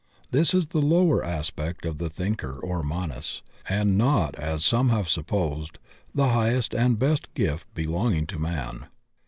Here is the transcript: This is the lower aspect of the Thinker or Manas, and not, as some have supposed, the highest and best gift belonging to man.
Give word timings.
This 0.31 0.55
is 0.55 0.65
the 0.65 0.81
lower 0.81 1.23
aspect 1.23 1.85
of 1.85 1.99
the 1.99 2.09
Thinker 2.09 2.57
or 2.59 2.81
Manas, 2.81 3.43
and 3.69 3.99
not, 3.99 4.33
as 4.39 4.65
some 4.65 4.89
have 4.89 5.07
supposed, 5.07 5.77
the 6.15 6.29
highest 6.29 6.73
and 6.73 6.97
best 6.97 7.31
gift 7.35 7.71
belonging 7.75 8.25
to 8.25 8.39
man. 8.39 8.87